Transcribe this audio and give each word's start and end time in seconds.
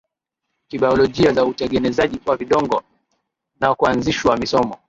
kibiolojia 0.69 1.33
za 1.33 1.45
utengenezaji 1.45 2.19
wa 2.25 2.37
vidonge 2.37 2.81
na 3.59 3.75
kuanzishwa 3.75 4.37
misombo 4.37 4.77